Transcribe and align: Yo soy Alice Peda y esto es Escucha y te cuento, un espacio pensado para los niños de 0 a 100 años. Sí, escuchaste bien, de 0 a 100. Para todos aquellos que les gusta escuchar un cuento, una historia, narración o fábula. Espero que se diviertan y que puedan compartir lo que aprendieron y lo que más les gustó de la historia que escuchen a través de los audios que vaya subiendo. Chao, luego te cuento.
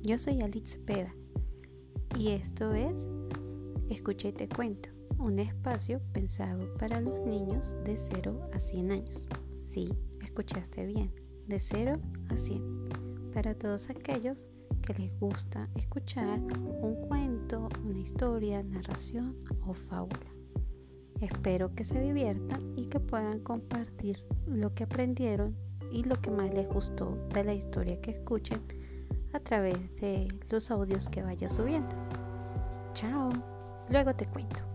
Yo 0.00 0.16
soy 0.16 0.40
Alice 0.40 0.78
Peda 0.78 1.14
y 2.18 2.30
esto 2.30 2.72
es 2.72 3.06
Escucha 3.90 4.28
y 4.28 4.32
te 4.32 4.48
cuento, 4.48 4.88
un 5.18 5.38
espacio 5.38 6.00
pensado 6.14 6.72
para 6.78 7.02
los 7.02 7.20
niños 7.26 7.76
de 7.84 7.98
0 7.98 8.48
a 8.54 8.58
100 8.58 8.90
años. 8.90 9.28
Sí, 9.68 9.90
escuchaste 10.22 10.86
bien, 10.86 11.12
de 11.48 11.58
0 11.58 12.00
a 12.30 12.36
100. 12.38 12.88
Para 13.34 13.54
todos 13.54 13.90
aquellos 13.90 14.46
que 14.80 14.94
les 14.94 15.20
gusta 15.20 15.68
escuchar 15.74 16.40
un 16.80 16.94
cuento, 17.06 17.68
una 17.84 17.98
historia, 17.98 18.62
narración 18.62 19.36
o 19.66 19.74
fábula. 19.74 20.32
Espero 21.20 21.74
que 21.74 21.84
se 21.84 22.00
diviertan 22.00 22.72
y 22.74 22.86
que 22.86 23.00
puedan 23.00 23.40
compartir 23.40 24.24
lo 24.46 24.74
que 24.74 24.84
aprendieron 24.84 25.54
y 25.90 26.04
lo 26.04 26.18
que 26.22 26.30
más 26.30 26.54
les 26.54 26.66
gustó 26.70 27.18
de 27.34 27.44
la 27.44 27.52
historia 27.52 28.00
que 28.00 28.12
escuchen 28.12 28.62
a 29.32 29.40
través 29.40 29.76
de 30.00 30.28
los 30.50 30.70
audios 30.70 31.08
que 31.08 31.22
vaya 31.22 31.48
subiendo. 31.48 31.94
Chao, 32.94 33.30
luego 33.88 34.14
te 34.14 34.26
cuento. 34.26 34.71